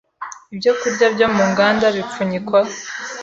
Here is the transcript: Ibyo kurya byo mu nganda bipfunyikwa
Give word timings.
Ibyo 0.53 0.71
kurya 0.79 1.07
byo 1.15 1.27
mu 1.35 1.43
nganda 1.51 1.85
bipfunyikwa 1.95 2.59